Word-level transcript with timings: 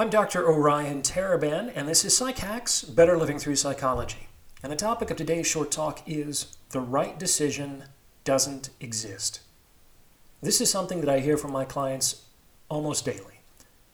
I'm 0.00 0.08
Dr. 0.08 0.48
Orion 0.48 1.02
Taraban, 1.02 1.70
and 1.74 1.86
this 1.86 2.06
is 2.06 2.18
PsycHacks 2.18 2.94
Better 2.94 3.18
Living 3.18 3.38
Through 3.38 3.56
Psychology. 3.56 4.28
And 4.62 4.72
the 4.72 4.76
topic 4.76 5.10
of 5.10 5.18
today's 5.18 5.46
short 5.46 5.70
talk 5.70 6.00
is 6.06 6.56
The 6.70 6.80
Right 6.80 7.18
Decision 7.18 7.84
Doesn't 8.24 8.70
Exist. 8.80 9.40
This 10.40 10.62
is 10.62 10.70
something 10.70 11.00
that 11.00 11.10
I 11.10 11.20
hear 11.20 11.36
from 11.36 11.52
my 11.52 11.66
clients 11.66 12.22
almost 12.70 13.04
daily. 13.04 13.42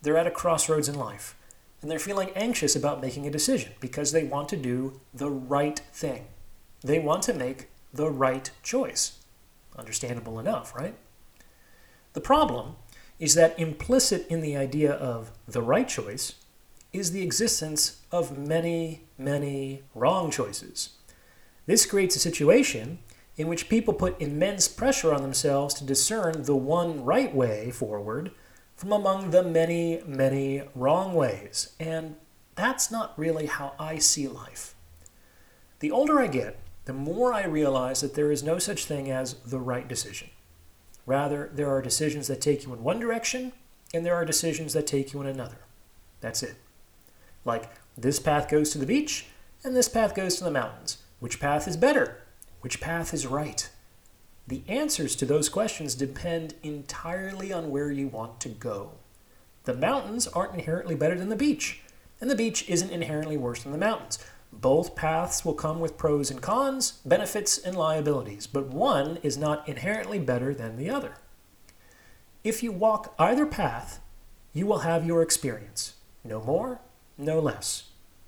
They're 0.00 0.16
at 0.16 0.26
a 0.26 0.30
crossroads 0.30 0.88
in 0.88 0.94
life, 0.94 1.36
and 1.82 1.90
they're 1.90 1.98
feeling 1.98 2.30
anxious 2.34 2.74
about 2.74 3.02
making 3.02 3.26
a 3.26 3.30
decision 3.30 3.72
because 3.78 4.12
they 4.12 4.24
want 4.24 4.48
to 4.48 4.56
do 4.56 5.02
the 5.12 5.30
right 5.30 5.80
thing. 5.92 6.28
They 6.80 6.98
want 6.98 7.24
to 7.24 7.34
make 7.34 7.68
the 7.92 8.08
right 8.08 8.50
choice. 8.62 9.18
Understandable 9.76 10.38
enough, 10.38 10.74
right? 10.74 10.94
The 12.14 12.22
problem 12.22 12.76
is 13.20 13.34
that 13.34 13.56
implicit 13.58 14.26
in 14.28 14.40
the 14.40 14.56
idea 14.56 14.92
of 14.92 15.30
the 15.46 15.62
right 15.62 15.86
choice 15.86 16.34
is 16.92 17.12
the 17.12 17.22
existence 17.22 18.00
of 18.10 18.36
many, 18.36 19.02
many 19.18 19.82
wrong 19.94 20.30
choices. 20.30 20.90
This 21.66 21.86
creates 21.86 22.16
a 22.16 22.20
situation 22.20 22.98
in 23.36 23.46
which 23.46 23.68
people 23.68 23.94
put 23.94 24.20
immense 24.20 24.66
pressure 24.66 25.14
on 25.14 25.22
themselves 25.22 25.74
to 25.74 25.84
discern 25.84 26.42
the 26.42 26.56
one 26.56 27.04
right 27.04 27.32
way 27.34 27.70
forward 27.70 28.32
from 28.74 28.90
among 28.90 29.30
the 29.30 29.42
many, 29.42 30.02
many 30.06 30.62
wrong 30.74 31.14
ways. 31.14 31.74
And 31.78 32.16
that's 32.54 32.90
not 32.90 33.16
really 33.18 33.46
how 33.46 33.74
I 33.78 33.98
see 33.98 34.26
life. 34.26 34.74
The 35.80 35.90
older 35.90 36.18
I 36.18 36.26
get, 36.26 36.58
the 36.86 36.92
more 36.94 37.32
I 37.32 37.44
realize 37.44 38.00
that 38.00 38.14
there 38.14 38.32
is 38.32 38.42
no 38.42 38.58
such 38.58 38.86
thing 38.86 39.10
as 39.10 39.34
the 39.34 39.60
right 39.60 39.86
decision. 39.86 40.30
Rather, 41.06 41.50
there 41.52 41.70
are 41.70 41.82
decisions 41.82 42.28
that 42.28 42.40
take 42.40 42.64
you 42.64 42.72
in 42.72 42.82
one 42.82 43.00
direction, 43.00 43.52
and 43.92 44.04
there 44.04 44.14
are 44.14 44.24
decisions 44.24 44.72
that 44.72 44.86
take 44.86 45.12
you 45.12 45.20
in 45.20 45.26
another. 45.26 45.58
That's 46.20 46.42
it. 46.42 46.56
Like, 47.44 47.70
this 47.96 48.18
path 48.18 48.48
goes 48.48 48.70
to 48.70 48.78
the 48.78 48.86
beach, 48.86 49.26
and 49.64 49.74
this 49.74 49.88
path 49.88 50.14
goes 50.14 50.36
to 50.36 50.44
the 50.44 50.50
mountains. 50.50 50.98
Which 51.18 51.40
path 51.40 51.66
is 51.66 51.76
better? 51.76 52.18
Which 52.60 52.80
path 52.80 53.12
is 53.14 53.26
right? 53.26 53.68
The 54.46 54.62
answers 54.68 55.14
to 55.16 55.26
those 55.26 55.48
questions 55.48 55.94
depend 55.94 56.54
entirely 56.62 57.52
on 57.52 57.70
where 57.70 57.90
you 57.90 58.08
want 58.08 58.40
to 58.40 58.48
go. 58.48 58.92
The 59.64 59.74
mountains 59.74 60.26
aren't 60.26 60.54
inherently 60.54 60.94
better 60.94 61.18
than 61.18 61.28
the 61.28 61.36
beach, 61.36 61.80
and 62.20 62.30
the 62.30 62.36
beach 62.36 62.68
isn't 62.68 62.90
inherently 62.90 63.36
worse 63.36 63.62
than 63.62 63.72
the 63.72 63.78
mountains. 63.78 64.18
Both 64.52 64.96
paths 64.96 65.44
will 65.44 65.54
come 65.54 65.80
with 65.80 65.96
pros 65.96 66.30
and 66.30 66.42
cons, 66.42 67.00
benefits 67.04 67.56
and 67.56 67.76
liabilities, 67.76 68.46
but 68.46 68.68
one 68.68 69.18
is 69.22 69.38
not 69.38 69.68
inherently 69.68 70.18
better 70.18 70.52
than 70.52 70.76
the 70.76 70.90
other. 70.90 71.14
If 72.42 72.62
you 72.62 72.72
walk 72.72 73.14
either 73.18 73.46
path, 73.46 74.00
you 74.52 74.66
will 74.66 74.80
have 74.80 75.06
your 75.06 75.22
experience. 75.22 75.94
No 76.24 76.42
more, 76.42 76.80
no 77.16 77.38
less. 77.38 77.84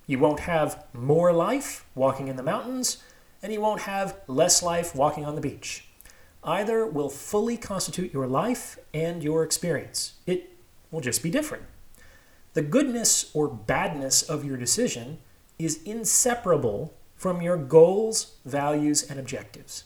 You 0.07 0.19
won't 0.19 0.41
have 0.41 0.85
more 0.93 1.33
life 1.33 1.87
walking 1.95 2.29
in 2.29 2.37
the 2.37 2.43
mountains, 2.43 3.03
and 3.43 3.53
you 3.53 3.61
won't 3.61 3.83
have 3.83 4.21
less 4.27 4.63
life 4.63 4.95
walking 4.95 5.25
on 5.25 5.35
the 5.35 5.41
beach. 5.41 5.87
Either 6.45 6.87
will 6.87 7.09
fully 7.09 7.57
constitute 7.57 8.13
your 8.13 8.27
life 8.27 8.79
and 8.93 9.23
your 9.23 9.43
experience. 9.43 10.15
It 10.27 10.51
will 10.91 11.01
just 11.01 11.23
be 11.23 11.31
different. 11.31 11.65
The 12.55 12.63
goodness 12.63 13.31
or 13.33 13.49
badness 13.49 14.23
of 14.23 14.45
your 14.45 14.57
decision 14.57 15.19
is 15.65 15.83
inseparable 15.85 16.95
from 17.15 17.41
your 17.41 17.57
goals, 17.57 18.37
values, 18.45 19.03
and 19.03 19.19
objectives. 19.19 19.85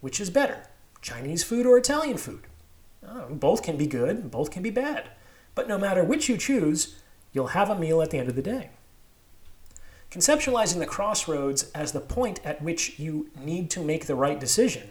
Which 0.00 0.20
is 0.20 0.30
better, 0.30 0.66
Chinese 1.00 1.44
food 1.44 1.66
or 1.66 1.78
Italian 1.78 2.16
food? 2.16 2.46
Oh, 3.06 3.26
both 3.30 3.62
can 3.62 3.76
be 3.76 3.86
good, 3.86 4.30
both 4.30 4.50
can 4.50 4.62
be 4.62 4.70
bad. 4.70 5.10
But 5.54 5.68
no 5.68 5.78
matter 5.78 6.02
which 6.02 6.28
you 6.28 6.36
choose, 6.36 6.96
you'll 7.32 7.48
have 7.48 7.70
a 7.70 7.78
meal 7.78 8.02
at 8.02 8.10
the 8.10 8.18
end 8.18 8.28
of 8.28 8.36
the 8.36 8.42
day. 8.42 8.70
Conceptualizing 10.10 10.78
the 10.78 10.86
crossroads 10.86 11.70
as 11.72 11.92
the 11.92 12.00
point 12.00 12.40
at 12.44 12.62
which 12.62 12.98
you 12.98 13.30
need 13.36 13.70
to 13.70 13.82
make 13.82 14.06
the 14.06 14.14
right 14.14 14.38
decision 14.38 14.90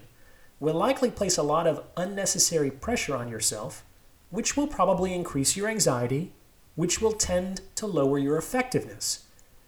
will 0.60 0.74
likely 0.74 1.12
place 1.12 1.38
a 1.38 1.44
lot 1.44 1.68
of 1.68 1.84
unnecessary 1.98 2.72
pressure 2.72 3.16
on 3.16 3.30
yourself, 3.30 3.84
which 4.30 4.56
will 4.56 4.68
probably 4.68 5.14
increase 5.14 5.58
your 5.58 5.68
anxiety, 5.68 6.32
which 6.76 7.02
will 7.02 7.12
tend 7.12 7.62
to 7.76 7.86
lower 7.86 8.18
your 8.18 8.38
effectiveness. 8.38 9.23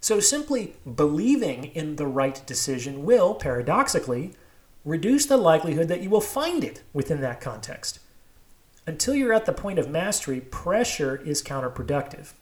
So 0.05 0.19
simply 0.19 0.75
believing 0.85 1.63
in 1.73 1.95
the 1.95 2.05
right 2.05 2.39
decision 2.45 3.05
will, 3.05 3.33
paradoxically, 3.33 4.33
reduce 4.83 5.25
the 5.25 5.35
likelihood 5.35 5.87
that 5.87 6.03
you 6.03 6.11
will 6.11 6.21
find 6.21 6.63
it 6.63 6.83
within 6.93 7.21
that 7.21 7.41
context. 7.41 7.97
Until 8.85 9.15
you're 9.15 9.33
at 9.33 9.47
the 9.47 9.51
point 9.51 9.79
of 9.79 9.89
mastery, 9.89 10.39
pressure 10.41 11.15
is 11.25 11.41
counterproductive. 11.41 12.33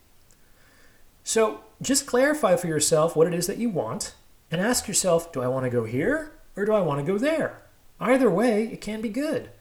So 1.23 1.61
just 1.81 2.05
clarify 2.05 2.57
for 2.57 2.67
yourself 2.67 3.15
what 3.15 3.27
it 3.27 3.33
is 3.33 3.47
that 3.47 3.59
you 3.59 3.69
want 3.69 4.13
and 4.51 4.59
ask 4.59 4.89
yourself 4.89 5.31
do 5.31 5.41
I 5.41 5.47
want 5.47 5.63
to 5.63 5.69
go 5.69 5.85
here 5.85 6.33
or 6.57 6.65
do 6.65 6.73
I 6.73 6.81
want 6.81 6.99
to 6.99 7.09
go 7.09 7.17
there? 7.17 7.61
Either 7.97 8.29
way, 8.29 8.65
it 8.73 8.81
can 8.81 8.99
be 8.99 9.07
good. 9.07 9.51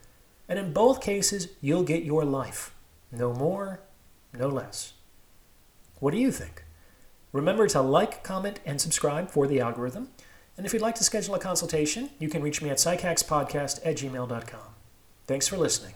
And 0.49 0.59
in 0.59 0.73
both 0.73 1.01
cases, 1.01 1.51
you'll 1.61 1.85
get 1.85 2.03
your 2.03 2.25
life. 2.25 2.75
No 3.13 3.33
more, 3.33 3.79
no 4.37 4.49
less. 4.49 4.95
What 6.01 6.11
do 6.11 6.19
you 6.19 6.33
think? 6.33 6.62
Remember 7.33 7.67
to 7.69 7.81
like, 7.81 8.23
comment, 8.23 8.61
and 8.65 8.81
subscribe 8.81 9.31
for 9.31 9.47
the 9.47 9.61
algorithm. 9.61 10.11
And 10.57 10.67
if 10.67 10.73
you'd 10.73 10.83
like 10.83 10.97
to 10.97 11.05
schedule 11.05 11.35
a 11.35 11.39
consultation, 11.39 12.11
you 12.19 12.29
can 12.29 12.43
reach 12.43 12.61
me 12.61 12.71
at 12.71 12.77
psychhackspodcast 12.77 13.81
at 13.85 13.97
gmail.com. 13.97 14.75
Thanks 15.27 15.49
for 15.49 15.57
listening. 15.57 15.95